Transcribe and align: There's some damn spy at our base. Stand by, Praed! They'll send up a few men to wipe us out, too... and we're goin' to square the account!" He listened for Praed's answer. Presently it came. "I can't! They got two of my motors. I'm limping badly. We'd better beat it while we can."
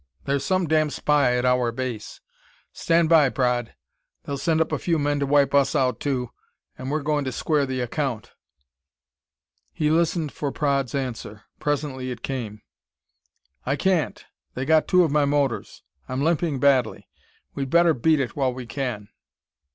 There's 0.25 0.43
some 0.43 0.65
damn 0.65 0.89
spy 0.89 1.37
at 1.37 1.45
our 1.45 1.71
base. 1.71 2.21
Stand 2.73 3.07
by, 3.07 3.29
Praed! 3.29 3.75
They'll 4.23 4.39
send 4.39 4.59
up 4.59 4.71
a 4.71 4.79
few 4.79 4.97
men 4.97 5.19
to 5.19 5.27
wipe 5.27 5.53
us 5.53 5.75
out, 5.75 5.99
too... 5.99 6.31
and 6.75 6.89
we're 6.89 7.03
goin' 7.03 7.23
to 7.25 7.31
square 7.31 7.67
the 7.67 7.81
account!" 7.81 8.31
He 9.71 9.91
listened 9.91 10.31
for 10.31 10.51
Praed's 10.51 10.95
answer. 10.95 11.43
Presently 11.59 12.09
it 12.09 12.23
came. 12.23 12.63
"I 13.63 13.75
can't! 13.75 14.25
They 14.55 14.65
got 14.65 14.87
two 14.87 15.03
of 15.03 15.11
my 15.11 15.25
motors. 15.25 15.83
I'm 16.09 16.23
limping 16.23 16.59
badly. 16.59 17.07
We'd 17.53 17.69
better 17.69 17.93
beat 17.93 18.19
it 18.19 18.35
while 18.35 18.51
we 18.51 18.65
can." 18.65 19.09